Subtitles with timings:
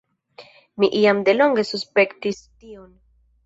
[0.83, 2.93] Mi jam delonge suspektis tion.